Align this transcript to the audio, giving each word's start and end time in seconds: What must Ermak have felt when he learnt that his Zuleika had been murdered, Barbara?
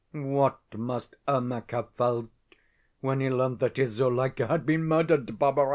What 0.13 0.59
must 0.75 1.13
Ermak 1.27 1.69
have 1.69 1.91
felt 1.93 2.31
when 3.01 3.19
he 3.19 3.29
learnt 3.29 3.59
that 3.59 3.77
his 3.77 3.91
Zuleika 3.99 4.47
had 4.47 4.65
been 4.65 4.83
murdered, 4.85 5.37
Barbara? 5.37 5.69